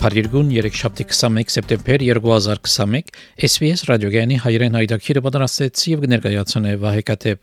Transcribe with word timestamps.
Փարիգուն 0.00 0.48
3-7 0.48 1.50
սեպտեմբեր 1.52 2.02
2021 2.06 3.10
SBS 3.48 3.82
ռադիոգյանի 3.90 4.38
հայրեն 4.46 4.78
հայդակիրը 4.78 5.22
պատրաստեց 5.26 5.82
եւ 5.90 6.06
կներկայացնե 6.06 6.72
Վահեկատեփ 6.84 7.42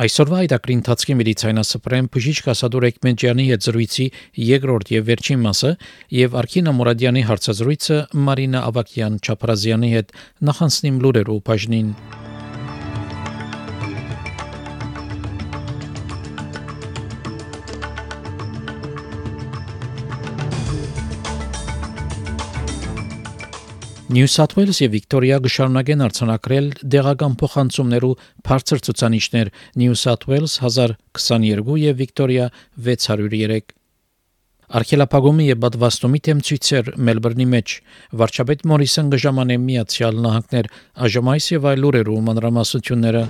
Այսօրվա 0.00 0.38
այդակրի 0.46 0.76
ընթացքի 0.78 1.18
մեդիցինասպրեմ 1.20 2.08
բժիշկ 2.16 2.48
Ասադուր 2.54 2.88
Էկմենջյանի 2.88 3.46
հետ 3.50 3.68
զրույցի 3.68 4.08
երկրորդ 4.46 4.94
եւ 4.96 5.06
վերջին 5.10 5.44
մասը 5.44 5.74
եւ 6.22 6.40
Արքինա 6.40 6.76
Մուրադյանի 6.80 7.26
հարցազրույցը 7.34 8.00
Մարինա 8.30 8.64
Ավակյան 8.72 9.20
Չապրազյանի 9.20 9.94
հետ 9.98 10.18
նախանցնիմ 10.48 11.04
լուրերով 11.04 11.46
բաժնին 11.50 11.94
Նյու 24.10 24.26
Սաթ 24.26 24.54
Ուելս 24.58 24.78
եւ 24.82 24.94
Վիկտորիա 24.96 25.36
գշարունակեն 25.44 26.00
արցանակրել 26.02 26.64
դեղական 26.94 27.34
փոխանցումներու 27.38 28.08
բարձր 28.48 28.80
ցուցանիշներ. 28.86 29.50
Նյու 29.78 29.98
Սաթ 30.00 30.26
Ուելս 30.26 30.56
1022 30.64 31.76
եւ 31.78 32.00
Վիկտորիա 32.00 32.48
603 32.90 33.76
Արքելապագոմի 34.80 35.46
եւ 35.50 35.62
բադվաստոմի 35.62 36.22
թեմ 36.26 36.42
ցույցեր 36.50 36.90
Մելբուրնի 37.06 37.46
մեջ 37.54 37.76
վարչապետ 38.18 38.66
Մորիսոն 38.72 39.14
գժամանե 39.14 39.60
միացյալ 39.70 40.20
նահանգներ 40.26 40.72
ԱԺՄ-ից 41.06 41.46
եւ 41.54 41.70
այլ 41.70 41.84
լուրերու 41.86 42.20
մանրամասությունները 42.30 43.24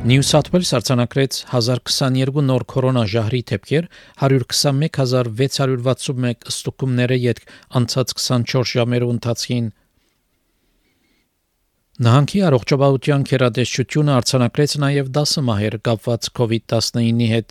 Նյու 0.00 0.22
Սաթ 0.24 0.46
Ուելս 0.48 0.70
արձանագրեց 0.78 1.36
1022 1.52 2.40
նոր 2.46 2.62
կորոնաժահրի 2.72 3.40
դեպքեր, 3.50 3.88
126661 4.24 6.46
ստուգումները 6.48 7.18
յետ 7.20 7.42
անցած 7.80 8.14
24 8.16 8.70
ժամերու 8.70 9.10
ընթացքին 9.14 9.66
Նահանգի 12.06 12.40
առողջապահության 12.48 13.26
քերադեսչությունը 13.28 14.14
արձանագրեց 14.16 14.76
նաև 14.88 15.12
10 15.20 15.44
մահեր 15.50 15.76
կապված 15.90 16.30
COVID-19-ի 16.40 17.28
հետ։ 17.36 17.48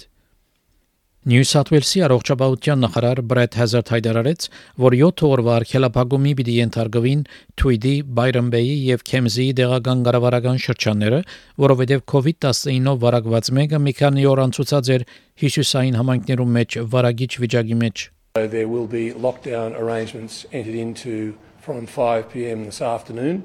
Նյու 1.27 1.47
Սաթ 1.49 1.69
Ուելսի 1.73 2.01
առողջապահության 2.05 2.79
նախարար 2.79 3.19
Բրեդ 3.27 3.55
Հազարդ 3.59 3.89
հայտարարեց, 3.91 4.45
որ 4.79 4.93
7 4.99 5.23
օրվա 5.27 5.55
արքելափակումի 5.59 6.31
պիտի 6.39 6.53
ենթարկվին 6.55 7.23
Թույդի, 7.59 7.91
Բայրամբեյի 8.19 8.77
եւ 8.87 9.03
Քեմզիի 9.09 9.47
դեղական 9.59 10.05
կառավարական 10.05 10.61
շրջանները, 10.63 11.19
որովհետեւ 11.59 12.05
COVID-19-ով 12.13 13.03
վարակված 13.03 13.51
մեկը 13.59 13.81
մի 13.83 13.93
քանի 13.99 14.23
օր 14.31 14.41
անցուցած 14.45 14.91
էր 14.95 15.05
հյուսիսային 15.43 15.99
համայնքներում 15.99 16.55
մեջ 16.55 16.79
վարագիչ 16.95 17.31
վիճակի 17.43 17.77
մեջ։ 17.83 18.05
There 18.39 18.69
will 18.71 18.87
be 18.87 19.11
lockdown 19.11 19.75
arrangements 19.75 20.45
entered 20.53 20.79
into 20.79 21.35
from 21.59 21.83
5 21.85 22.31
p.m. 22.31 22.63
this 22.63 22.79
afternoon 22.79 23.43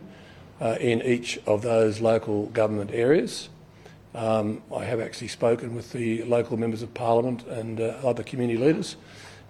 uh, 0.61 0.79
in 0.79 1.03
each 1.03 1.41
of 1.45 1.67
those 1.67 1.99
local 1.99 2.47
government 2.55 2.95
areas. 2.95 3.49
Um, 4.16 4.62
I 4.76 4.86
have 4.86 5.00
actually 5.00 5.28
spoken 5.28 5.76
with 5.76 5.92
the 5.92 6.24
local 6.24 6.58
members 6.58 6.82
of 6.82 6.94
parliament 6.94 7.46
and 7.48 7.80
uh, 7.80 7.96
other 8.04 8.24
community 8.24 8.58
leaders, 8.58 8.96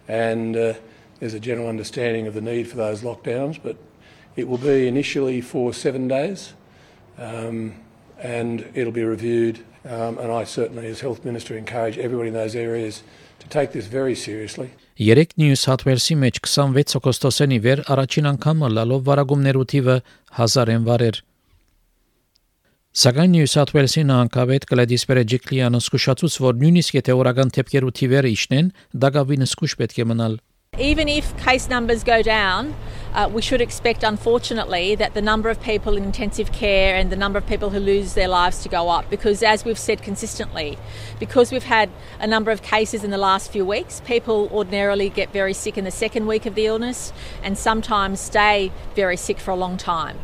and 0.08 0.56
uh, 0.56 0.74
there's 1.20 1.34
a 1.34 1.40
general 1.40 1.68
understanding 1.68 2.28
of 2.28 2.34
the 2.34 2.42
need 2.42 2.68
for 2.68 2.76
those 2.76 3.02
lockdowns. 3.02 3.58
But 3.62 3.78
it 4.36 4.48
will 4.48 4.58
be 4.58 4.88
initially 4.88 5.42
for 5.42 5.74
seven 5.74 6.08
days, 6.08 6.54
um, 7.18 7.76
and 8.18 8.70
it'll 8.74 8.94
be 8.94 9.04
reviewed. 9.04 9.60
Um, 9.86 10.18
and 10.18 10.30
I 10.30 10.44
certainly, 10.44 10.88
as 10.88 11.00
health 11.00 11.24
minister, 11.24 11.58
encourage 11.58 11.98
everybody 11.98 12.28
in 12.28 12.34
those 12.34 12.54
areas 12.54 13.02
to 13.40 13.48
take 13.48 13.72
this 13.72 13.88
very 13.88 14.16
seriously. 14.16 14.72
Երեք 15.00 15.38
Նյու 15.40 15.56
Սաթ 15.56 15.86
Ուելսի 15.88 16.16
մեջ 16.20 16.38
26 16.44 16.98
օգոստոսին 17.00 17.54
ի 17.56 17.60
վեր 17.64 17.82
առաջին 17.94 18.26
անգամ 18.34 18.64
լալով 18.76 19.06
վարագումներու 19.08 19.68
թիվը 19.72 19.96
1000 20.40 20.72
են 20.74 20.88
վարեր։ 20.90 21.20
Սակայն 23.00 23.32
Նյու 23.32 23.48
Սաթ 23.48 23.70
Ուելսի 23.76 24.02
նահանգապետ 24.10 24.64
Գլադիս 24.70 25.04
Պերեջիկլիանը 25.08 25.80
զսկուշացուց, 25.80 26.34
որ 26.44 26.56
նույնիսկ 26.60 26.96
եթե 26.98 27.14
օրական 27.16 27.52
թեփքերու 27.56 27.92
թիվերը 28.00 28.32
իջնեն, 28.34 28.72
դակավին 29.06 29.46
զսկուշ 29.46 29.76
պետք 29.80 30.00
է 30.04 30.06
մնալ։ 30.10 30.40
Even 30.78 31.08
if 31.08 31.30
case 31.38 31.70
numbers 31.70 32.04
go 32.04 32.22
down, 32.22 32.74
uh, 33.14 33.30
we 33.32 33.42
should 33.42 33.62
expect, 33.62 34.04
unfortunately, 34.04 34.96
that 34.96 35.14
the 35.14 35.22
number 35.22 35.50
of 35.50 35.62
people 35.62 35.98
in 35.98 36.04
intensive 36.04 36.52
care 36.52 36.96
and 36.96 37.12
the 37.12 37.16
number 37.16 37.38
of 37.40 37.46
people 37.48 37.70
who 37.70 37.80
lose 37.80 38.14
their 38.14 38.28
lives 38.28 38.64
to 38.64 38.70
go 38.70 38.90
up. 38.90 39.10
Because, 39.10 39.42
as 39.44 39.66
we've 39.66 39.80
said 39.80 40.02
consistently, 40.02 40.78
because 41.20 41.52
we've 41.52 41.64
had 41.64 41.90
a 42.20 42.28
number 42.28 42.52
of 42.52 42.62
cases 42.62 43.04
in 43.04 43.12
the 43.12 43.18
last 43.18 43.52
few 43.52 43.66
weeks, 43.66 44.02
people 44.06 44.50
ordinarily 44.52 45.10
get 45.10 45.32
very 45.32 45.54
sick 45.54 45.78
in 45.78 45.86
the 45.86 45.92
second 45.92 46.28
week 46.28 46.46
of 46.46 46.56
the 46.56 46.66
illness 46.66 47.14
and 47.44 47.58
sometimes 47.58 48.20
stay 48.20 48.72
very 48.96 49.18
sick 49.18 49.40
for 49.40 49.52
a 49.52 49.56
long 49.56 49.78
time. 49.78 50.20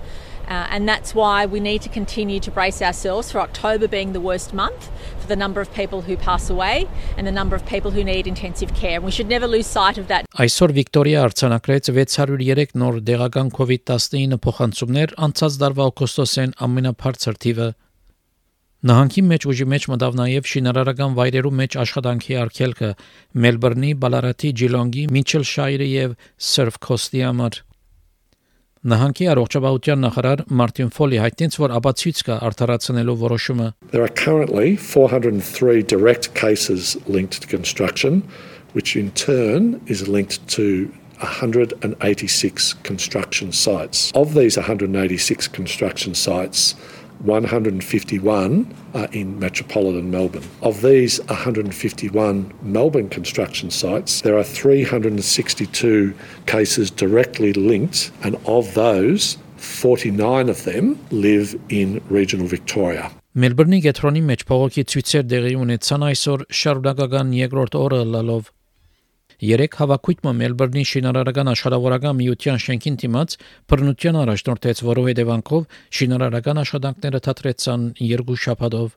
Uh, 0.50 0.66
and 0.74 0.88
that's 0.88 1.14
why 1.14 1.46
we 1.46 1.60
need 1.60 1.80
to 1.80 1.88
continue 1.88 2.40
to 2.40 2.50
brace 2.50 2.82
ourselves 2.82 3.30
for 3.30 3.40
October 3.40 3.86
being 3.86 4.12
the 4.12 4.20
worst 4.20 4.52
month 4.52 4.90
for 5.20 5.28
the 5.28 5.36
number 5.36 5.60
of 5.60 5.72
people 5.72 6.00
who 6.02 6.16
pass 6.16 6.50
away 6.50 6.88
and 7.16 7.24
the 7.24 7.36
number 7.40 7.54
of 7.54 7.64
people 7.64 7.92
who 7.92 8.02
need 8.02 8.26
intensive 8.26 8.74
care. 8.74 8.96
And 8.96 9.04
we 9.04 9.12
should 9.12 9.28
never 9.28 9.46
lose 9.46 9.68
sight 9.68 9.96
of 9.96 10.08
that. 10.08 10.26
Այսօր 10.34 10.74
Վիկտորիա 10.78 11.22
արձանագրեց 11.28 11.92
603 11.94 12.74
նոր 12.82 12.98
դեղական 13.06 13.54
COVID-19 13.60 14.40
փոխանցումներ, 14.46 15.14
անցած 15.28 15.60
դարվա 15.62 15.86
օգոստոսեն 15.92 16.56
ամենաբարձր 16.66 17.40
թիվը 17.46 17.70
Նահանգի 18.80 19.22
մեջ 19.28 19.44
ուժի 19.52 19.64
մեջ 19.70 19.86
մտավ 19.92 20.14
նաև 20.18 20.46
շինարարական 20.50 21.16
վայրերու 21.18 21.50
մեջ 21.58 21.74
աշխատանքի 21.82 22.36
արգելքը 22.42 22.88
Մելբուրնի, 23.44 23.90
Բալարատի, 24.02 24.52
Ջիլոնգի, 24.60 25.02
Միչել 25.14 25.44
Շայրի 25.50 25.88
եւ 25.90 26.14
Սերվ 26.50 26.78
Քոստի 26.88 27.22
համար։ 27.28 27.60
Նահանգի 28.80 29.26
առողջապահության 29.28 29.98
նախարար 30.00 30.42
Մարտին 30.56 30.90
Ֆոլի 30.96 31.18
հայտնեց, 31.20 31.56
որ 31.60 31.72
ապացույց 31.76 32.20
կա 32.24 32.36
արդարացնելու 32.46 33.16
որոշումը։ 33.20 33.66
There 33.92 34.00
are 34.00 34.14
currently 34.20 34.72
403 34.80 35.82
direct 35.84 36.32
cases 36.32 36.96
linked 37.06 37.42
to 37.42 37.46
construction, 37.46 38.22
which 38.72 38.96
in 38.96 39.10
turn 39.12 39.82
is 39.84 40.08
linked 40.08 40.40
to 40.56 40.88
186 41.20 42.72
construction 42.82 43.52
sites. 43.52 44.10
Of 44.14 44.32
these 44.32 44.56
186 44.56 45.48
construction 45.48 46.14
sites, 46.14 46.74
151 47.20 48.74
are 48.94 49.08
in 49.12 49.38
metropolitan 49.38 50.10
Melbourne. 50.10 50.44
Of 50.62 50.82
these 50.82 51.20
151 51.26 52.52
Melbourne 52.62 53.08
construction 53.08 53.70
sites, 53.70 54.20
there 54.22 54.36
are 54.36 54.44
362 54.44 56.14
cases 56.46 56.90
directly 56.90 57.52
linked, 57.52 58.10
and 58.22 58.36
of 58.46 58.74
those, 58.74 59.38
49 59.56 60.48
of 60.48 60.64
them 60.64 60.98
live 61.10 61.58
in 61.68 62.00
regional 62.08 62.46
Victoria. 62.46 63.10
Մելբուրնի 63.30 63.78
գետրոնի 63.84 64.20
մեջ 64.26 64.40
փողոքի 64.48 64.82
ցույցեր 64.90 65.26
դեղի 65.30 65.52
ունեցան 65.62 66.04
այսօր 66.08 66.40
շարունակական 66.60 67.28
երկրորդ 67.36 67.76
օրը 67.78 68.00
լալով 68.14 68.48
Երեք 69.40 69.76
հավաքույթը 69.80 70.32
Մելբուրնի 70.36 70.82
շինարարական 70.90 71.50
աշխարհավորական 71.54 72.16
միության 72.18 72.58
շենքին 72.60 72.96
դիմաց 73.00 73.36
բռնության 73.72 74.18
առաջնորդեց, 74.20 74.82
որով 74.84 75.06
հետևանքով 75.10 75.78
շինարարական 76.00 76.60
աշխատանքները 76.60 77.20
թատրեցան 77.26 77.86
երկու 78.10 78.36
շաբաթով։ 78.44 78.90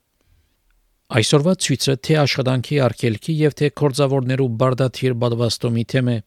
Այսօրվա 1.13 1.53
ցույցը 1.63 1.95
թե 2.03 2.13
աշխատանքի 2.23 2.77
արգելքի 2.83 3.33
եւ 3.39 3.55
թե 3.59 3.71
կորձավորներու 3.79 4.51
բարդաթիր 4.63 5.15
բադվաստոմի 5.23 5.83
թեմ 5.93 6.07
է։ 6.11 6.17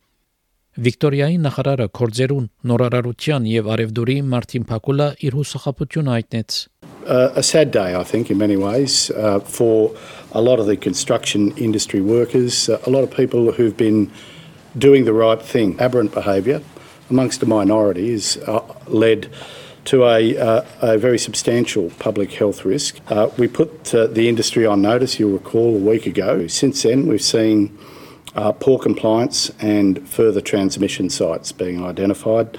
Վիկտորիայի 0.77 1.37
նախարարը 1.41 1.87
կորձերուն 1.97 2.49
նորարարության 2.71 3.47
եւ 3.49 3.69
արևդուրի 3.77 4.17
Մարտին 4.33 4.67
Փակուլա 4.71 5.07
իր 5.27 5.37
հուսախապությունը 5.41 6.13
հայտնեց 6.17 6.59
uh, 7.07 7.33
a 7.35 7.43
sad 7.43 7.71
day, 7.71 7.95
I 7.95 8.05
think, 8.05 8.31
in 8.31 8.39
many 8.39 8.57
ways, 8.57 9.11
uh, 9.11 9.41
for 9.41 9.95
a 10.33 10.41
lot 10.41 10.59
of 10.59 10.67
the 10.67 10.77
construction 10.77 11.57
industry 11.57 12.01
workers, 12.01 12.69
uh, 12.69 12.81
a 12.87 12.91
lot 12.91 13.05
of 13.05 13.11
people 13.11 13.53
who've 13.53 13.77
been 13.77 14.11
doing 14.77 15.05
the 15.05 15.13
right 15.13 15.41
thing. 15.41 15.79
Aberrant 15.81 16.13
behaviour 16.13 16.63
amongst 17.09 17.43
a 17.43 17.47
minority 17.47 18.13
has 18.13 18.37
uh, 18.47 18.61
led 18.89 19.31
to 19.85 20.05
a, 20.05 20.37
uh, 20.37 20.65
a 20.83 20.99
very 20.99 21.19
substantial 21.19 21.91
public 21.99 22.33
health 22.33 22.65
risk. 22.65 22.99
Uh, 23.09 23.31
we 23.39 23.47
put 23.47 23.95
uh, 23.95 24.09
the 24.09 24.29
industry 24.29 24.67
on 24.67 24.83
notice, 24.83 25.19
you'll 25.19 25.33
recall, 25.33 25.77
a 25.77 25.79
week 25.79 26.07
ago. 26.07 26.47
Since 26.49 26.83
then, 26.83 27.07
we've 27.07 27.23
seen 27.23 27.79
uh, 28.35 28.53
poor 28.53 28.79
compliance 28.79 29.51
and 29.61 30.07
further 30.09 30.41
transmission 30.41 31.09
sites 31.09 31.53
being 31.53 31.85
identified. 31.85 32.59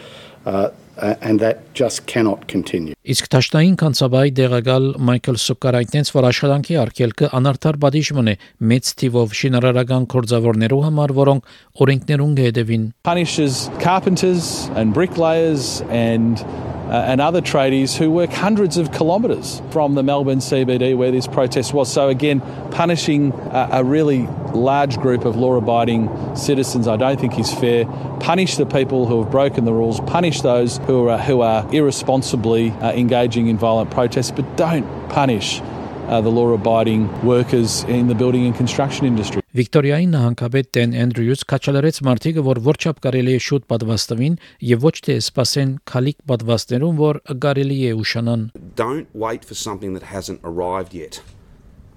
Uh, 0.97 1.13
and 1.21 1.39
that 1.39 1.61
just 1.73 2.07
cannot 2.07 2.47
continue. 2.47 2.95
Իսկ 3.05 3.29
Թաշտային 3.29 3.75
կանցաբայի 3.77 4.31
դեղակալ 4.37 4.87
Մայքլ 5.07 5.37
Սուկարայտնից 5.43 6.09
որ 6.15 6.27
աշխատանքի 6.31 6.77
արկելքը 6.83 7.29
անարդար 7.37 7.77
բադիժ 7.83 8.09
մնե 8.17 8.33
մեծ 8.71 8.89
թիվով 9.01 9.35
շինարարական 9.41 10.07
կորձավորներու 10.13 10.81
համար, 10.87 11.13
որոնք 11.19 11.51
օրենքներուն 11.85 12.33
գեդևին. 12.41 12.87
Punishes 13.05 13.69
carpenters 13.77 14.71
and 14.73 14.97
bricklayers 14.97 15.83
and 15.93 16.41
uh, 16.87 17.03
and 17.05 17.19
other 17.19 17.41
tradies 17.41 17.95
who 17.95 18.09
work 18.09 18.31
hundreds 18.31 18.77
of 18.77 18.91
kilometres 18.91 19.61
from 19.71 19.95
the 19.95 20.03
Melbourne 20.03 20.39
CBD 20.39 20.95
where 20.95 21.11
this 21.11 21.27
protest 21.27 21.73
was. 21.73 21.91
So, 21.91 22.07
again, 22.07 22.41
punishing 22.71 23.33
a, 23.51 23.69
a 23.73 23.83
really 23.83 24.27
large 24.53 24.97
group 24.97 25.25
of 25.25 25.35
law 25.35 25.55
abiding 25.55 26.09
citizens, 26.35 26.87
I 26.87 26.97
don't 26.97 27.19
think 27.19 27.37
is 27.39 27.53
fair. 27.53 27.85
Punish 28.19 28.57
the 28.57 28.65
people 28.65 29.05
who 29.05 29.21
have 29.21 29.31
broken 29.31 29.65
the 29.65 29.73
rules, 29.73 29.99
punish 30.01 30.41
those 30.41 30.77
who 30.79 31.09
are, 31.09 31.17
who 31.17 31.41
are 31.41 31.67
irresponsibly 31.73 32.71
uh, 32.71 32.91
engaging 32.93 33.47
in 33.47 33.57
violent 33.57 33.91
protests, 33.91 34.31
but 34.31 34.45
don't 34.57 34.85
punish 35.09 35.61
uh, 36.07 36.21
the 36.21 36.29
law 36.29 36.49
abiding 36.53 37.07
workers 37.25 37.83
in 37.83 38.07
the 38.07 38.15
building 38.15 38.45
and 38.45 38.55
construction 38.55 39.05
industry. 39.05 39.41
Վիկտորիային 39.57 40.11
նահանգապետ 40.13 40.67
Տեն 40.75 40.91
Էնդրյուս 41.01 41.43
քաչալերեց 41.49 41.99
մարտիկը, 42.05 42.41
որ 42.45 42.59
որչապ 42.67 42.99
կարելի 43.01 43.33
է 43.33 43.39
շուտ 43.41 43.63
պատվաստվին 43.71 44.35
եւ 44.69 44.83
ոչ 44.85 44.93
թե 45.07 45.15
սпасեն 45.23 45.71
քալիկ 45.89 46.19
պատվաստներում, 46.29 46.99
որ 47.01 47.19
կարելի 47.45 47.79
է 47.89 47.95
ուշանան. 47.97 48.43
Don't 48.77 49.09
wait 49.17 49.47
for 49.47 49.57
something 49.57 49.97
that 49.97 50.13
hasn't 50.13 50.45
arrived 50.45 50.93
yet. 50.93 51.23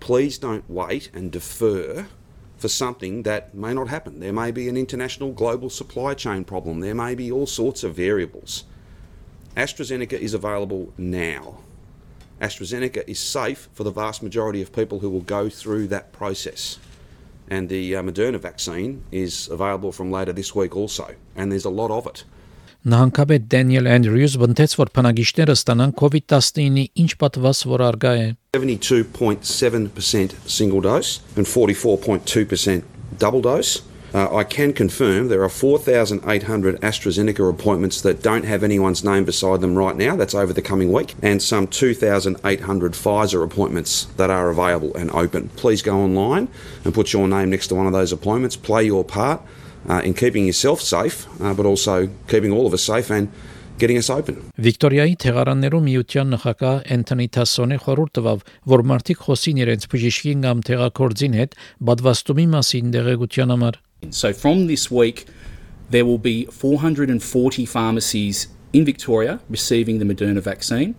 Please 0.00 0.38
don't 0.40 0.64
wait 0.70 1.10
and 1.12 1.30
defer 1.30 2.06
for 2.60 2.68
something 2.68 3.22
that 3.22 3.54
may 3.54 3.72
not 3.72 3.88
happen. 3.88 4.20
There 4.20 4.34
may 4.34 4.50
be 4.50 4.68
an 4.68 4.76
international 4.76 5.32
global 5.32 5.70
supply 5.70 6.12
chain 6.12 6.44
problem. 6.44 6.80
There 6.80 6.94
may 6.94 7.14
be 7.14 7.32
all 7.32 7.46
sorts 7.46 7.82
of 7.82 7.94
variables. 7.94 8.64
AstraZeneca 9.56 10.12
is 10.12 10.34
available 10.34 10.92
now. 10.98 11.60
AstraZeneca 12.38 13.02
is 13.08 13.18
safe 13.18 13.70
for 13.72 13.82
the 13.82 13.90
vast 13.90 14.22
majority 14.22 14.60
of 14.60 14.74
people 14.74 14.98
who 14.98 15.08
will 15.08 15.22
go 15.22 15.48
through 15.48 15.86
that 15.88 16.12
process. 16.12 16.78
And 17.48 17.70
the 17.70 17.96
uh, 17.96 18.02
Moderna 18.02 18.38
vaccine 18.38 19.04
is 19.10 19.48
available 19.48 19.90
from 19.90 20.12
later 20.12 20.34
this 20.34 20.54
week 20.54 20.76
also, 20.76 21.16
and 21.34 21.50
there's 21.50 21.64
a 21.64 21.70
lot 21.70 21.90
of 21.90 22.06
it. 22.06 22.24
Նահանգապետ 22.85 23.45
Դենիել 23.49 23.87
Էնդրյուս 23.89 24.33
բնտեց, 24.37 24.73
որ 24.77 24.89
փնագիչները 24.93 25.53
ստանան 25.57 25.93
COVID-19-ի 25.97 26.83
ինչ 27.01 27.11
պատվաս 27.23 27.61
որ 27.71 27.83
արգա 27.87 28.11
է։ 28.21 28.27
72.7% 28.53 30.35
single 30.45 30.83
dose 30.85 31.17
and 31.35 31.49
44.2% 31.49 32.83
double 33.17 33.41
dose. 33.41 33.81
Uh, 34.13 34.33
I 34.33 34.43
can 34.43 34.71
confirm 34.71 35.29
there 35.29 35.41
are 35.41 35.49
4,800 35.49 36.79
AstraZeneca 36.81 37.49
appointments 37.49 37.99
that 38.01 38.21
don't 38.21 38.45
have 38.45 38.63
anyone's 38.63 39.03
name 39.03 39.25
beside 39.25 39.61
them 39.61 39.75
right 39.75 39.95
now. 39.95 40.15
That's 40.15 40.35
over 40.35 40.53
the 40.53 40.61
coming 40.61 40.91
week. 40.91 41.15
And 41.23 41.41
some 41.41 41.65
2,800 41.65 42.93
Pfizer 42.93 43.43
appointments 43.43 44.05
that 44.15 44.29
are 44.29 44.51
available 44.51 44.95
and 44.95 45.09
open. 45.09 45.49
Please 45.57 45.81
go 45.81 45.97
online 45.97 46.49
and 46.85 46.93
put 46.93 47.13
your 47.13 47.27
name 47.27 47.49
next 47.49 47.67
to 47.69 47.75
one 47.75 47.87
of 47.87 47.93
those 47.93 48.13
appointments. 48.13 48.55
Play 48.55 48.85
your 48.85 49.03
part 49.03 49.41
uh, 49.89 50.01
in 50.03 50.13
keeping 50.13 50.45
yourself 50.45 50.81
safe, 50.81 51.27
uh, 51.41 51.53
but 51.53 51.65
also 51.65 52.09
keeping 52.27 52.51
all 52.51 52.65
of 52.67 52.73
us 52.73 52.83
safe 52.83 53.09
and 53.09 53.29
getting 53.77 53.97
us 53.97 54.09
open. 54.09 54.37
Վիկտորիայի 54.57 55.15
թեղարաններում 55.23 55.87
միության 55.89 56.29
նախագահ 56.35 56.77
Էնթոնի 56.95 57.27
Թասոնը 57.35 57.77
խորհուրդ 57.85 58.13
տվավ, 58.17 58.43
որ 58.71 58.83
մարդիկ 58.91 59.23
խոսին 59.25 59.61
իրենց 59.65 59.87
բժիշկին 59.91 60.45
կամ 60.45 60.63
թեղակորձին 60.69 61.35
հետ 61.39 61.57
բադվաստումի 61.89 62.45
մասին 62.55 62.93
դեղեցության 62.95 63.55
համար։ 63.55 63.79
So 64.11 64.33
from 64.33 64.67
this 64.67 64.89
week, 64.91 65.25
there 65.89 66.05
will 66.05 66.17
be 66.19 66.45
440 66.45 67.65
pharmacies 67.65 68.47
in 68.73 68.85
Victoria 68.85 69.39
receiving 69.49 69.99
the 69.99 70.05
Moderna 70.05 70.41
vaccine 70.41 70.95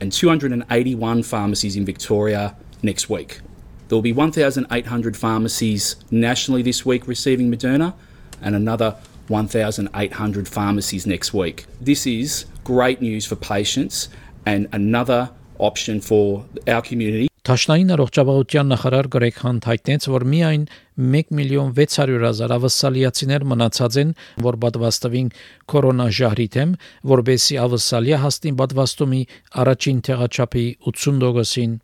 and 0.00 0.12
281 0.12 1.22
pharmacies 1.22 1.76
in 1.76 1.84
Victoria 1.84 2.54
next 2.82 3.10
week. 3.10 3.40
There 3.88 3.96
will 3.96 4.02
be 4.02 4.12
1,800 4.12 5.16
pharmacies 5.16 5.96
nationally 6.10 6.62
this 6.62 6.84
week 6.84 7.06
receiving 7.08 7.50
Moderna 7.50 7.94
and 8.43 8.55
another 8.55 8.95
1,800 9.27 10.47
pharmacies 10.47 11.05
next 11.07 11.33
week. 11.33 11.65
This 11.81 12.05
is 12.05 12.45
great 12.63 13.01
news 13.01 13.25
for 13.25 13.35
patients 13.35 14.09
and 14.45 14.67
another 14.71 15.29
option 15.59 16.01
for 16.01 16.45
our 16.67 16.81
community. 16.81 17.29
Թաշնային 17.43 17.89
առողջապահության 17.91 18.69
նախարար 18.71 19.07
Գրեգ 19.13 19.39
Հանտ 19.43 19.65
հայտնեց, 19.67 20.05
որ 20.13 20.23
միայն 20.31 20.61
1 20.95 21.33
միլիոն 21.35 21.73
600 21.75 22.23
հազար 22.23 22.53
ավասալիացիներ 22.55 23.43
մնացած 23.51 23.97
են, 23.99 24.13
որ 24.47 24.57
պատվաստվին 24.63 25.31
կորոնաժահրի 25.73 26.47
թեմ, 26.55 26.71
որբեսի 27.11 27.59
ավասալիա 27.67 28.21
հասնի 28.23 28.55
պատվաստումի 28.63 29.21
առաջին 29.59 29.99
տեղաչափի 30.07 30.65
80%-ին։ 30.93 31.75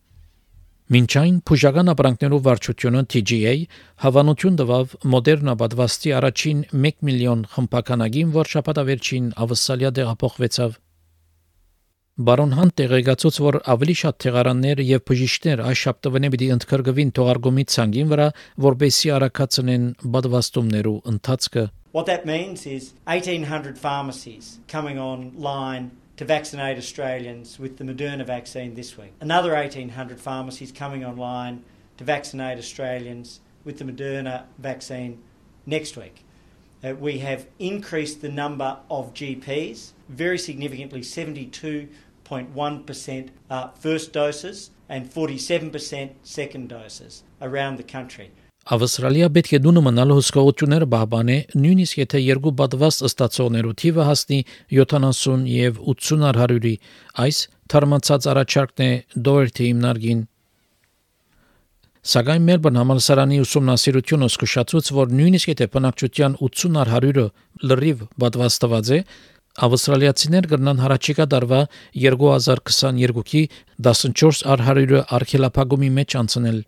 Մինչ 0.90 1.10
այն 1.20 1.36
փուժական 1.46 1.92
ապրանքներով 1.92 2.40
վարչությունը 2.48 3.02
TGA 3.14 3.52
հավանություն 4.02 4.56
տվավ 4.58 4.96
մոդեռնա 5.14 5.54
պատվաստի 5.60 6.14
առաջին 6.20 6.64
1 6.80 7.04
միլիոն 7.10 7.44
խմբականագին, 7.52 8.32
որ 8.34 8.50
շաբաթավերջին 8.54 9.28
ավասալիա 9.46 9.92
դեղափոխվեցավ 10.00 10.80
Բարոն 12.30 12.58
Հանտ 12.58 12.76
տեղեկացուց, 12.82 13.38
որ 13.46 13.60
ավելի 13.76 13.96
շատ 14.02 14.18
թեղարաններ 14.26 14.82
եւ 14.88 15.06
բժիշկներ 15.12 15.62
այս 15.70 15.86
շաբթվանե 15.86 16.34
պիտի 16.34 16.50
ընդգրկվին 16.58 17.14
թողարկումի 17.20 17.66
ցանգին 17.78 18.10
վրա, 18.10 18.28
որբեսի 18.66 19.14
արակացնեն 19.20 19.86
բադվաստումներու 20.18 20.98
ընթացքը։ 21.14 21.70
What 21.94 22.10
that 22.10 22.26
means 22.26 22.66
is 22.66 22.94
1800 23.06 23.78
pharmacies 23.78 24.58
coming 24.68 24.98
online 24.98 25.92
to 26.20 26.26
vaccinate 26.26 26.78
Australians 26.78 27.58
with 27.58 27.78
the 27.78 27.84
Moderna 27.86 28.26
vaccine 28.26 28.76
this 28.76 28.98
week. 28.98 29.14
Another 29.22 29.54
1800 29.54 30.20
pharmacies 30.20 30.70
coming 30.70 31.06
online 31.06 31.64
to 31.96 32.04
vaccinate 32.04 32.58
Australians 32.58 33.40
with 33.64 33.78
the 33.78 33.86
Moderna 33.86 34.44
vaccine 34.58 35.24
next 35.66 35.96
week. 35.96 36.26
Uh, 36.84 36.94
we 36.96 37.20
have 37.20 37.48
increased 37.58 38.20
the 38.20 38.28
number 38.28 38.80
of 38.92 39.14
GPs 39.14 39.92
very 40.10 40.38
significantly 40.38 41.00
72.1% 41.00 43.30
uh, 43.50 43.70
first 43.70 44.12
doses 44.12 44.72
and 44.90 45.10
47% 45.10 46.10
second 46.24 46.68
doses 46.68 47.24
around 47.42 47.78
the 47.78 47.84
country. 47.84 48.32
Ավստրալիա 48.70 49.28
պետք 49.34 49.54
է 49.58 49.60
դունը 49.66 49.82
մնալ 49.82 50.12
հսկողությունները 50.14 50.88
բահբանե, 50.94 51.38
նույնիսկ 51.58 52.02
եթե 52.04 52.20
երկու 52.22 52.52
բադվաստ 52.60 53.06
ըստացողներու 53.08 53.72
թիվը 53.82 54.06
հասնի 54.10 54.40
70 54.78 55.48
եւ 55.54 55.80
80 55.94 56.38
հարյուրի։ 56.42 56.74
Այս 57.26 57.40
թարմացած 57.74 58.28
առաջարկն 58.34 58.86
է 58.86 58.92
Doherty 59.26 59.70
հիմնարկին 59.72 60.22
Սակայն 62.10 62.46
Մելբուրն 62.50 62.80
համալսարանի 62.80 63.42
ուսումնասիրությունը 63.44 64.28
զսկուշացուց, 64.30 64.94
որ 65.00 65.12
նույնիսկ 65.18 65.50
եթե 65.52 65.66
բնակչության 65.74 66.38
80 66.46 66.94
100-ը 66.94 67.26
լրիվ 67.74 68.08
պատվաստված 68.24 68.92
է, 68.96 69.00
Ավստրալիացիներ 69.66 70.46
կգնան 70.54 70.82
հարաճիկա 70.86 71.26
դարվա 71.34 71.60
2022-ի 72.06 73.42
14 73.90 74.46
արհարյուրը 74.54 75.02
արքելափագումի 75.18 75.90
մեջ 76.00 76.16
անցնել։ 76.22 76.62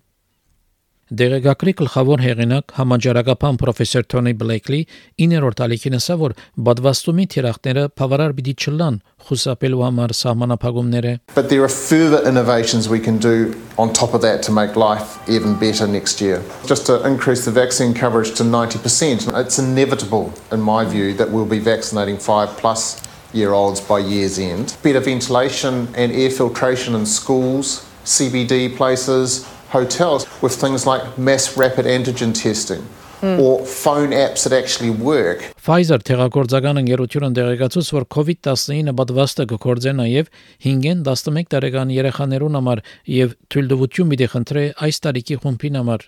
Դերեկակրի 1.10 1.72
գլխավոր 1.78 2.22
հեղինակ 2.24 2.72
համաճարակապան 2.74 3.58
պրոֆեսոր 3.60 4.06
Թոնի 4.10 4.32
Բլեյքլի 4.40 4.80
9-րդ 5.22 5.60
ալիքին 5.66 5.96
ասա, 6.00 6.16
որ 6.18 6.34
բադվաստումի 6.66 7.26
թիրախները 7.34 7.84
բավարար 8.00 8.34
պիտի 8.38 8.54
չլան 8.58 8.96
խուսափելու 9.28 9.84
համար 9.84 10.14
սահմանափակումները։ 10.20 11.12
But 11.36 11.48
there 11.54 11.62
are 11.62 11.70
further 11.70 12.18
innovations 12.26 12.90
we 12.90 12.98
can 12.98 13.22
do 13.22 13.54
on 13.78 13.94
top 13.94 14.18
of 14.18 14.26
that 14.26 14.42
to 14.50 14.56
make 14.58 14.74
life 14.74 15.22
even 15.30 15.54
better 15.54 15.86
next 15.86 16.20
year. 16.20 16.42
Just 16.66 16.90
to 16.90 16.98
increase 17.06 17.44
the 17.44 17.54
vaccine 17.54 17.94
coverage 17.94 18.34
to 18.42 18.42
90%. 18.42 19.30
It's 19.38 19.60
inevitable 19.62 20.34
in 20.50 20.60
my 20.60 20.84
view 20.84 21.14
that 21.22 21.30
we'll 21.30 21.46
be 21.46 21.60
vaccinating 21.60 22.18
5 22.18 22.58
plus 22.58 23.00
year 23.32 23.52
olds 23.52 23.80
by 23.80 24.00
year's 24.00 24.40
end. 24.40 24.76
Better 24.82 24.98
ventilation 24.98 25.86
and 25.94 26.10
air 26.10 26.30
filtration 26.30 26.96
in 26.96 27.06
schools, 27.06 27.86
CBD 28.04 28.74
places, 28.74 29.46
hotels 29.71 30.27
with 30.41 30.53
things 30.55 30.85
like 30.85 31.17
mass 31.17 31.57
rapid 31.57 31.85
antigen 31.85 32.33
testing. 32.33 32.83
Mm. 33.21 33.37
or 33.39 33.63
phone 33.63 34.09
apps 34.17 34.49
that 34.49 34.53
actually 34.53 34.89
work. 34.89 35.43
Pfizer 35.61 36.01
թերագործական 36.01 36.81
ընկերությունը 36.81 37.27
դեղեկացուց, 37.37 37.89
որ 37.93 38.05
COVID-19 38.15 38.95
պատվաստը 38.97 39.45
կգործե 39.51 39.93
նաև 39.99 40.31
5-ին 40.65 41.03
11 41.05 41.51
տարեկան 41.53 41.93
երեխաներուն 41.93 42.57
համար 42.57 42.81
եւ 43.13 43.35
թույլտվություն 43.53 44.13
պիտի 44.13 44.29
խնդրե 44.33 44.63
այս 44.87 45.01
տարիքի 45.05 45.37
խումբին 45.45 45.77
համար։ 45.81 46.07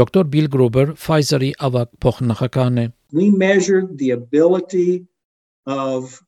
Դոկտոր 0.00 0.28
Bill 0.34 0.50
Gruber 0.52 0.92
Pfizer-ի 0.92 1.54
ավակ 1.66 1.94
փոխնախագահն 2.04 2.82
է։ 2.84 2.86
We 3.16 3.30
measured 3.32 3.96
the 3.96 4.12
ability 4.12 5.08
of 5.64 6.20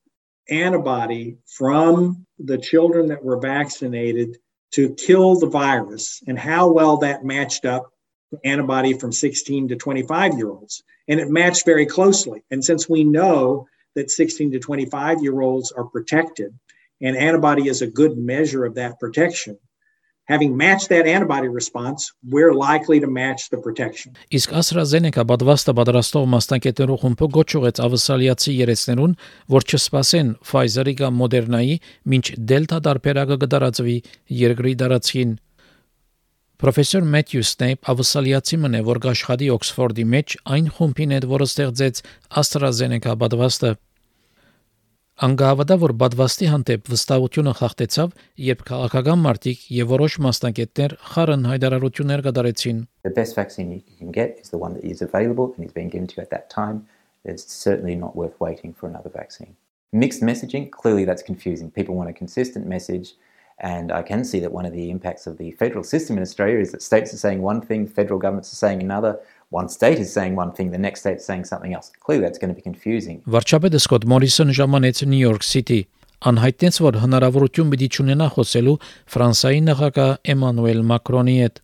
antibody 0.49 1.37
from 1.47 2.25
the 2.39 2.57
children 2.57 3.13
that 3.13 3.23
were 3.23 3.39
vaccinated 3.39 4.41
to 4.73 4.95
kill 4.95 5.38
the 5.38 5.47
virus 5.47 6.23
and 6.26 6.38
how 6.38 6.71
well 6.71 6.99
that 6.99 7.25
matched 7.25 7.64
up 7.64 7.93
antibody 8.45 8.95
from 8.95 9.12
16 9.12 9.69
to 9.69 9.76
25 9.76 10.35
year 10.38 10.49
olds. 10.49 10.83
And 11.09 11.21
it 11.21 11.29
matched 11.29 11.67
very 11.67 11.87
closely. 11.87 12.43
And 12.50 12.64
since 12.64 12.88
we 12.88 13.05
know 13.05 13.67
that 13.95 14.11
16 14.11 14.52
to 14.52 14.59
25 14.59 15.23
year 15.23 15.41
olds 15.41 15.73
are 15.73 15.85
protected, 15.85 16.59
and 17.00 17.17
antibody 17.17 17.69
is 17.69 17.83
a 17.83 17.87
good 17.87 18.17
measure 18.17 18.64
of 18.64 18.76
that 18.76 18.99
protection, 19.00 19.59
having 20.29 20.57
matched 20.57 20.88
that 20.88 21.07
antibody 21.07 21.49
response, 21.49 22.12
we're 22.31 22.55
likely 22.55 23.00
to 23.00 23.07
match 23.07 23.50
the 23.50 23.59
protection. 23.59 24.14
Իսկ 24.31 24.55
AstraZeneca 24.61 25.25
պատվաստը 25.26 25.75
պատրաստող 25.79 26.26
մասնակետերու 26.35 26.99
խումբը 27.02 27.29
գոչուեց 27.37 27.81
ավսալիացի 27.87 28.52
երեցներուն, 28.62 29.17
որ 29.55 29.67
չսպասեն 29.69 30.35
Pfizer-ի 30.47 30.95
կամ 31.02 31.23
Moderna-ի, 31.23 31.79
մինչ 32.12 32.26
Delta 32.52 32.79
դարբերակը 32.87 33.38
կդարածվի 33.45 33.97
երկրի 34.43 34.75
դարածքին։ 34.83 35.38
Պրոֆեսոր 36.62 37.07
Մեթյու 37.12 37.47
Սնեյփ 37.49 37.88
ավսալիացի 37.91 38.57
մնե, 38.62 38.81
որ 38.87 38.99
աշխատի 39.12 39.49
Օքսֆորդի 39.50 40.05
մեջ 40.12 40.37
այն 40.57 40.69
խումբին 40.76 41.14
հետ, 41.17 41.25
որը 41.33 41.49
ստեղծեց 41.50 42.02
AstraZeneca 42.38 43.17
պատվաստը։ 43.19 43.73
Անգահավատա 45.23 45.75
որ 45.79 45.93
բադվաստի 46.00 46.47
հանդեպ 46.50 46.88
վստահությունը 46.91 47.50
խախտեցավ, 47.55 48.14
երբ 48.43 48.62
քաղաքական 48.67 49.21
մարտիկ 49.23 49.61
եւ 49.71 49.93
որոշ 49.93 50.17
մասնակիցներ 50.26 50.95
խառն 51.12 51.47
հայտարարություններ 51.47 52.23
կդարեցին։ 52.26 52.81
The 53.07 53.12
best 53.19 53.38
vaccine 53.38 53.71
you 53.71 53.83
can 54.00 54.11
get 54.11 54.41
is 54.43 54.50
the 54.50 54.59
one 54.59 54.75
that 54.75 54.83
is 54.83 54.99
available 54.99 55.55
and 55.55 55.64
is 55.64 55.71
being 55.71 55.91
given 55.95 56.09
to 56.09 56.17
you 56.17 56.25
at 56.25 56.35
that 56.35 56.50
time. 56.50 56.83
It's 57.25 57.47
certainly 57.47 57.95
not 57.95 58.17
worth 58.17 58.35
waiting 58.41 58.75
for 58.75 58.88
another 58.88 59.11
vaccine. 59.14 59.55
Mixed 59.93 60.23
messaging, 60.23 60.73
clearly 60.73 61.05
that's 61.05 61.23
confusing. 61.23 61.71
People 61.71 61.95
want 61.95 62.11
a 62.11 62.12
consistent 62.12 62.67
message 62.67 63.14
and 63.61 63.93
I 63.93 64.02
can 64.02 64.25
see 64.25 64.41
that 64.41 64.50
one 64.50 64.67
of 64.67 64.73
the 64.73 64.91
impacts 64.91 65.29
of 65.29 65.38
the 65.38 65.52
federal 65.52 65.85
system 65.85 66.17
in 66.17 66.23
Australia 66.23 66.59
is 66.59 66.73
that 66.73 66.83
states 66.83 67.14
are 67.14 67.23
saying 67.25 67.43
one 67.43 67.61
thing, 67.61 67.87
federal 67.87 68.19
governments 68.19 68.52
are 68.52 68.57
saying 68.57 68.83
another. 68.83 69.21
One 69.52 69.68
state 69.68 69.99
is 69.99 70.11
saying 70.12 70.35
one 70.35 70.52
thing, 70.56 70.71
the 70.73 70.78
next 70.78 71.00
state 71.00 71.18
is 71.21 71.25
saying 71.25 71.44
something 71.44 71.75
else. 71.75 71.92
Clearly, 72.00 72.25
that's 72.25 72.40
going 72.42 72.52
to 72.54 72.59
be 72.59 72.64
confusing. 72.64 73.21
Վարչապետը 73.28 73.80
Սկոտ 73.85 74.06
Մորիսոն 74.12 74.54
ժամանեց 74.59 75.04
Նյու 75.12 75.26
Յորք 75.28 75.44
Սիթի 75.49 75.80
անհայտնեց, 76.30 76.78
որ 76.87 76.99
հնարավորություն 77.02 77.75
պիտի 77.75 77.88
ունենա 78.02 78.28
խոսելու 78.37 78.78
Ֆրանսիայի 79.12 79.61
նախագահ 79.68 80.11
Էմանուել 80.32 80.82
Մակրոնի 80.92 81.37
հետ։ 81.42 81.61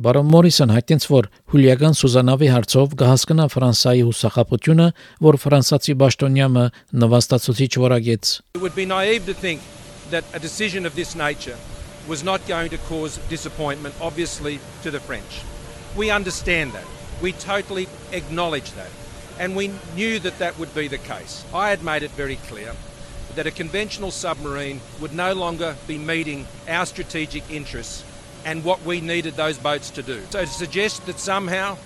Բարոն 0.00 0.28
Մորիսոն 0.30 0.70
հայտնեց, 0.70 1.06
որ 1.10 1.28
հուլիական 1.52 1.96
Սուզանավի 1.98 2.48
հարցով 2.54 2.94
կհասկանա 3.00 3.46
Ֆրանսիայի 3.54 4.04
հուսախապությունը, 4.06 4.86
որ 5.26 5.38
ֆրանսացի 5.44 5.94
պաշտոնյամը 6.04 6.64
նվաստացուցիչ 7.02 7.72
որագեց։ 7.84 8.32
It 8.54 8.62
would 8.62 8.78
be 8.78 8.86
naive 8.86 9.26
to 9.26 9.34
think 9.34 9.60
that 10.14 10.24
a 10.32 10.38
decision 10.38 10.86
of 10.86 10.94
this 10.94 11.16
nature 11.18 11.58
was 12.08 12.22
not 12.22 12.40
going 12.46 12.70
to 12.70 12.78
cause 12.86 13.18
disappointment 13.28 13.94
obviously 14.00 14.60
to 14.84 14.90
the 14.94 15.00
French. 15.00 15.42
We 15.96 16.10
understand 16.10 16.72
that. 16.72 16.84
We 17.20 17.32
totally 17.32 17.88
acknowledge 18.12 18.72
that. 18.72 18.90
And 19.38 19.56
we 19.56 19.72
knew 19.94 20.18
that 20.20 20.38
that 20.38 20.58
would 20.58 20.74
be 20.74 20.88
the 20.88 20.98
case. 20.98 21.44
I 21.54 21.70
had 21.70 21.82
made 21.82 22.02
it 22.02 22.10
very 22.12 22.36
clear 22.36 22.74
that 23.34 23.46
a 23.46 23.50
conventional 23.50 24.10
submarine 24.10 24.80
would 25.00 25.14
no 25.14 25.32
longer 25.32 25.76
be 25.86 25.98
meeting 25.98 26.46
our 26.68 26.84
strategic 26.86 27.48
interests 27.50 28.04
and 28.44 28.64
what 28.64 28.82
we 28.84 29.00
needed 29.00 29.34
those 29.34 29.58
boats 29.58 29.90
to 29.90 30.02
do. 30.02 30.22
So 30.30 30.40
to 30.40 30.46
suggest 30.46 31.06
that 31.06 31.18
somehow 31.18 31.78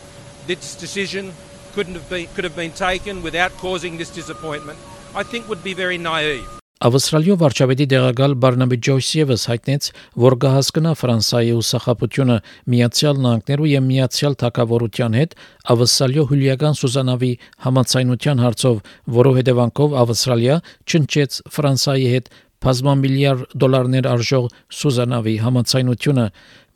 this 0.47 0.75
decision 0.75 1.33
couldn't 1.73 1.95
have 1.95 2.09
been, 2.09 2.29
could 2.35 2.45
have 2.45 2.57
been 2.57 2.73
taken 2.73 3.23
without 3.23 3.53
causing 3.59 3.99
this 3.99 4.11
disappointment, 4.11 4.79
I 5.15 5.23
think 5.23 5.49
would 5.49 5.65
be 5.65 5.75
very 5.75 5.99
naive. 5.99 6.54
Ավստրալիո 6.85 7.35
վարչապետի 7.41 7.85
դեղակալ 7.89 8.35
Բարնաբի 8.45 8.77
Ջոյս 8.85 9.07
եւս 9.17 9.45
հայտնեց, 9.49 9.87
որ 10.21 10.35
կհասկնա 10.43 10.91
Ֆրանսիայի 11.01 11.55
ուսախապությունը 11.57 12.37
Միացյալ 12.75 13.23
Նահանգներու 13.25 13.69
եւ 13.71 13.87
Միացյալ 13.87 14.37
Թագավորության 14.43 15.17
հետ 15.17 15.33
ավստրալիո 15.75 16.25
հուլիական 16.29 16.77
Սուզանավի 16.85 17.33
համացայնության 17.65 18.45
հարցով, 18.45 18.83
որով 19.17 19.39
հետևանքով 19.41 19.97
Ավստրալիա 20.05 20.59
չնչեց 20.85 21.41
Ֆրանսիայի 21.57 22.11
հետ 22.19 22.29
բազմամիլիարդ 22.65 23.57
դոլարներ 23.65 24.07
արժող 24.13 24.45
Սուզանավի 24.77 25.35
համացայնությունը 25.45 26.27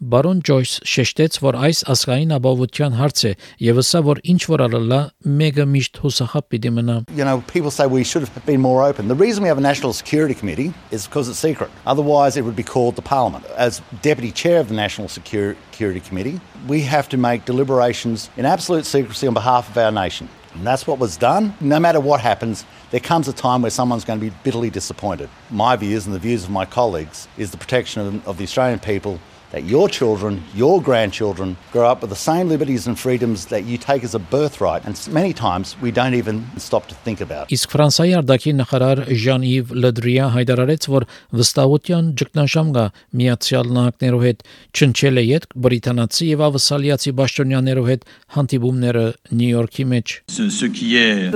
Բարոն 0.03 0.41
Ջոյս 0.43 0.72
շեշտեց, 0.83 1.38
որ 1.39 1.55
այս 1.63 1.79
ազգային 1.93 2.33
ապահովության 2.36 2.95
հարց 2.98 3.22
է 3.29 3.31
եւ 3.63 3.77
ասա, 3.83 4.01
որ 4.03 4.19
ինչ 4.33 4.39
որ 4.51 4.63
արելա 4.65 4.98
մեգա 5.39 5.65
միշտ 5.74 6.00
հուսախապ 6.03 6.48
պիտի 6.51 6.72
մնա։ 6.77 6.98
You 7.15 7.24
know, 7.24 7.39
people 7.48 7.72
say 7.72 7.88
we 7.88 8.03
should 8.03 8.27
have 8.27 8.45
been 8.45 8.60
more 8.60 8.83
open. 8.83 9.07
The 9.07 9.15
reason 9.15 9.43
we 9.43 9.48
have 9.48 9.57
a 9.57 9.63
national 9.63 9.93
security 9.93 10.36
committee 10.36 10.74
is 10.91 11.07
because 11.07 11.29
it's 11.29 11.39
secret. 11.39 11.72
Otherwise, 11.86 12.36
it 12.36 12.43
would 12.43 12.57
be 12.57 12.67
called 12.67 12.98
the 12.98 13.01
parliament. 13.01 13.45
As 13.55 13.81
deputy 14.01 14.31
chair 14.31 14.60
of 14.60 14.67
the 14.67 14.75
national 14.75 15.07
security 15.07 16.01
committee, 16.01 16.41
we 16.67 16.81
have 16.81 17.07
to 17.10 17.17
make 17.17 17.45
deliberations 17.45 18.29
in 18.36 18.45
absolute 18.45 18.86
secrecy 18.86 19.27
on 19.27 19.33
behalf 19.33 19.69
of 19.69 19.77
our 19.77 19.91
nation. 19.91 20.27
And 20.53 20.67
that's 20.67 20.86
what 20.86 21.00
was 21.00 21.17
done. 21.17 21.53
No 21.62 21.79
matter 21.79 22.00
what 22.00 22.19
happens, 22.19 22.65
there 22.91 23.00
comes 23.00 23.27
a 23.27 23.33
time 23.33 23.62
where 23.62 23.72
someone's 23.72 24.05
going 24.05 24.19
to 24.19 24.25
be 24.29 24.36
bitterly 24.43 24.69
disappointed. 24.69 25.29
My 25.50 25.75
views 25.75 26.05
and 26.05 26.13
the 26.13 26.19
views 26.19 26.43
of 26.43 26.51
my 26.51 26.65
colleagues 26.65 27.27
is 27.38 27.51
the 27.51 27.57
protection 27.57 28.01
of, 28.01 28.27
of 28.27 28.38
the 28.38 28.43
Australian 28.43 28.79
people 28.79 29.19
that 29.53 29.63
your 29.65 29.88
children, 29.88 30.43
your 30.55 30.81
grandchildren 30.81 31.55
grow 31.72 31.88
up 31.88 32.01
with 32.01 32.10
the 32.10 32.15
same 32.15 32.50
liberties 32.50 32.88
and 32.88 33.00
freedoms 33.00 33.45
that 33.45 33.65
you 33.65 33.77
take 33.77 34.03
as 34.03 34.15
a 34.15 34.19
birthright 34.19 34.83
and 34.83 35.00
many 35.12 35.31
times 35.31 35.79
we 35.79 35.91
don't 35.91 36.15
even 36.15 36.43
stop 36.57 36.88
to 36.88 36.95
think 37.05 37.22
about. 37.22 37.45
Իսկ 37.53 37.69
Ֆրանսիայի 37.74 38.15
արտաքին 38.17 38.57
նախարար 38.63 39.01
Ժան-Իվ 39.24 39.74
Լդրիա 39.83 40.29
հայտարարեց, 40.33 40.88
որ 40.93 41.05
վստահության 41.38 42.10
ճգնաժամ 42.22 42.72
կա 42.77 42.86
Միացյալ 43.22 43.69
Նահանգներու 43.77 44.24
հետ, 44.25 44.41
չնչել 44.74 45.22
է 45.22 45.25
յետ 45.27 45.48
բրիտանացի 45.67 46.31
եւ 46.33 46.43
ավսալիացի 46.50 47.13
պաշտոնյաներու 47.22 47.86
հետ 47.91 48.10
հանդիպումները 48.33 49.05
Նյու 49.38 49.53
Յորքի 49.53 49.88
մեջ։ 49.93 50.17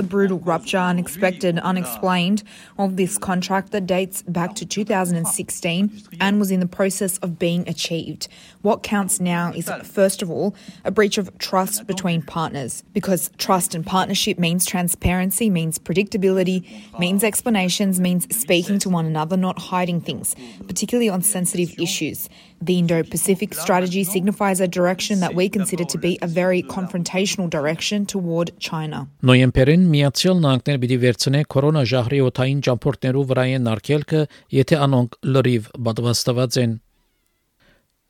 The 0.02 0.08
brutal 0.16 0.42
rupture 0.42 0.82
unexpected 0.82 1.62
unexplained 1.62 2.42
of 2.78 2.96
this 2.96 3.14
contract 3.16 3.70
that 3.70 3.86
dates 3.86 4.22
back 4.26 4.58
to 4.58 4.66
2016 4.66 6.18
and 6.18 6.40
was 6.40 6.50
in 6.50 6.58
the 6.58 6.66
process 6.66 7.18
of 7.18 7.38
being 7.38 7.62
achieved 7.68 8.01
Achieved. 8.03 8.27
What 8.61 8.83
counts 8.83 9.19
now 9.19 9.51
is, 9.53 9.69
first 9.83 10.21
of 10.21 10.29
all, 10.29 10.55
a 10.85 10.91
breach 10.91 11.17
of 11.17 11.37
trust 11.37 11.85
between 11.87 12.21
partners, 12.21 12.83
because 12.93 13.31
trust 13.37 13.75
and 13.75 13.85
partnership 13.85 14.39
means 14.39 14.65
transparency, 14.65 15.49
means 15.49 15.79
predictability, 15.79 16.63
means 16.99 17.23
explanations, 17.23 17.99
means 17.99 18.27
speaking 18.35 18.79
to 18.79 18.89
one 18.89 19.05
another, 19.05 19.37
not 19.37 19.59
hiding 19.59 20.01
things, 20.01 20.35
particularly 20.67 21.09
on 21.09 21.21
sensitive 21.21 21.73
issues. 21.77 22.29
The 22.61 22.79
Indo 22.79 23.03
Pacific 23.03 23.53
strategy 23.53 24.05
signifies 24.05 24.61
a 24.61 24.67
direction 24.67 25.19
that 25.19 25.35
we 25.35 25.49
consider 25.49 25.83
to 25.83 25.97
be 25.97 26.17
a 26.21 26.27
very 26.27 26.63
confrontational 26.63 27.49
direction 27.49 28.05
toward 28.05 28.57
China. 28.57 29.09
Նոյեմբերին 29.23 29.83
Միացյալ 29.91 30.39
Նահանգներ 30.45 30.79
պիտի 30.83 30.99
վերցնե 31.03 31.43
կորոնա 31.51 31.83
ժահրի 31.91 32.21
օթային 32.29 32.63
ճամփորդներու 32.67 33.25
վրայեն 33.33 33.69
արկելքը, 33.73 34.23
եթե 34.63 34.79
անոնք 34.87 35.19
լրիվ 35.33 35.69
պատվաստված 35.89 36.59
են։ 36.63 36.79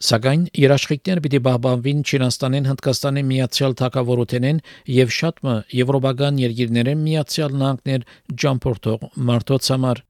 Սակայն 0.04 0.42
երաշխիքներ 0.60 1.20
պիտի 1.24 1.40
բահբանվին 1.46 2.00
Չինաստանեն, 2.04 2.66
Հնդկաստանեն, 2.70 3.28
Միացյալ 3.30 3.76
Թագավորությունեն 3.82 4.64
եւ 4.94 5.14
շատ 5.18 5.44
մը 5.48 5.54
եվրոպական 5.80 6.42
երկիրներեն 6.44 7.04
Միացյալ 7.04 7.54
Նահանգներ 7.62 8.08
ջամփորդող 8.44 9.06
մարդոց 9.30 9.70
համար։ 9.74 10.02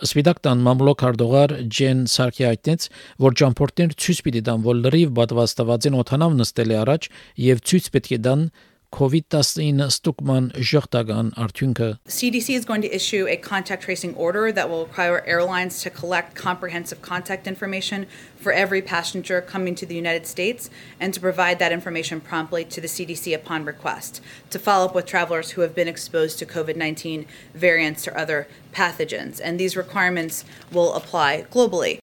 Սպիտակ 0.00 0.38
տան 0.46 0.64
մամլոք 0.64 1.02
արդողար 1.10 1.52
Ջեն 1.76 1.98
Սարքի 2.08 2.44
այդտենց, 2.50 2.86
որ 3.20 3.34
ջամփորդներ 3.40 3.90
ցույց 4.00 4.20
պիտի 4.26 4.42
տան, 4.48 4.62
որ 4.64 4.78
լրիվ 4.80 5.10
պատվաստված 5.20 5.88
են 5.90 5.98
օթանավ 6.00 6.36
նստել 6.40 6.72
է 6.72 6.78
առաջ 6.80 7.08
եւ 7.50 7.60
ցույց 7.70 7.90
պետք 7.96 8.14
է 8.16 8.20
տան 8.26 8.46
COVID-19 8.95 9.81
ստուգման 9.83 10.45
ժողտական 10.69 11.31
արդյունքը 11.43 11.87
CDC 12.17 12.55
is 12.55 12.67
going 12.69 12.81
to 12.85 12.91
issue 12.95 13.27
a 13.27 13.35
contact 13.35 13.83
tracing 13.83 14.13
order 14.15 14.53
that 14.53 14.69
will 14.69 14.85
require 14.85 15.19
airlines 15.25 15.81
to 15.81 15.89
collect 15.89 16.33
comprehensive 16.35 17.01
contact 17.01 17.45
information 17.45 18.05
for 18.37 18.53
every 18.53 18.81
passenger 18.81 19.41
coming 19.41 19.75
to 19.75 19.85
the 19.85 19.95
United 19.95 20.25
States 20.25 20.69
and 20.97 21.13
to 21.13 21.19
provide 21.19 21.59
that 21.59 21.73
information 21.73 22.21
promptly 22.21 22.63
to 22.63 22.79
the 22.79 22.87
CDC 22.87 23.35
upon 23.35 23.65
request 23.65 24.21
to 24.49 24.59
follow 24.59 24.85
up 24.85 24.95
with 24.95 25.05
travelers 25.05 25.51
who 25.51 25.61
have 25.61 25.75
been 25.75 25.89
exposed 25.89 26.39
to 26.39 26.45
COVID-19 26.45 27.25
variants 27.53 28.07
or 28.07 28.17
other 28.17 28.47
pathogens 28.71 29.41
and 29.43 29.59
these 29.59 29.75
requirements 29.75 30.45
will 30.71 30.93
apply 30.93 31.43
globally 31.51 31.98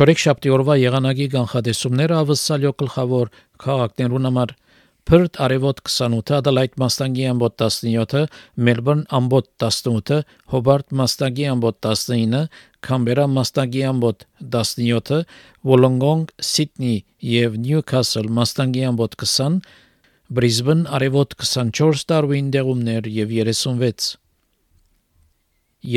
Չորեքշաբթի 0.00 0.50
օրվա 0.56 0.74
եղանակի 0.80 1.24
կանխատեսումները 1.34 2.14
ավսալյո 2.22 2.70
գլխավոր 2.80 3.30
քաղաքներուն 3.60 4.28
համար 4.28 4.54
Perth 5.10 5.36
արևոտ 5.44 5.82
28, 5.88 6.32
Adelaide 6.38 6.80
մաստանգի 6.80 7.26
ամբոտ 7.34 7.64
17, 7.66 8.22
Melbourne 8.68 9.04
ամբոտ 9.18 9.50
18, 9.66 10.22
Hobart 10.54 10.96
մաստանգի 11.02 11.46
ամբոտ 11.52 11.78
19, 11.90 12.40
Canberra 12.88 13.28
մաստանգի 13.34 13.84
ամբոտ 13.90 14.26
17, 14.56 15.20
Wollongong, 15.68 16.24
Sydney 16.40 17.04
եւ 17.34 17.60
Newcastle 17.60 18.32
մաստանգի 18.40 18.88
ամբոտ 18.94 19.20
20, 19.20 19.60
Բրիզբեն 20.32 20.84
արևոտ 20.96 21.40
24 21.44 22.08
Դարվին 22.08 22.52
դեղումներ 22.56 23.12
եւ 23.20 23.38
36 23.44 24.12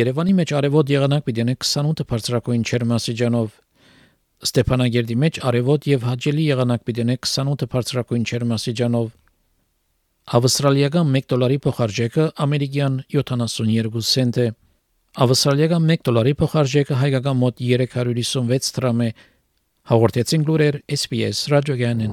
Երևանի 0.04 0.40
մեջ 0.44 0.58
արևոտ 0.60 0.96
եղանակ 1.00 1.30
պիտի 1.30 1.52
28 1.56 2.10
բարձրակույն 2.12 2.68
չերմասիջանով 2.68 3.62
Ստեփանագերդի 4.49 5.17
մեջ 5.23 5.39
արևոտ 5.51 5.87
եւ 5.91 6.05
հաջելի 6.09 6.45
եղանակ 6.49 6.85
պիտի 6.89 7.05
28 7.11 7.65
բարձրակույն 7.73 8.27
չերմասիջանով 8.29 9.09
Ավստրալիական 10.39 11.13
1 11.19 11.27
դոլարի 11.33 11.59
փոխարժեքը 11.65 12.27
ամերիկյան 12.45 12.99
72 13.17 14.03
سنت 14.13 14.41
է 14.45 14.47
Ավստրալիական 15.25 15.89
1 15.97 16.05
դոլարի 16.09 16.35
փոխարժեքը 16.43 17.01
հայկական 17.03 17.41
մոտ 17.43 17.63
356 17.65 18.75
դրամ 18.79 19.03
է 19.09 19.11
հաղորդեցին 19.93 20.47
լուրեր 20.51 20.81
SPS 20.99 21.43
ռադիոգյանն 21.55 22.13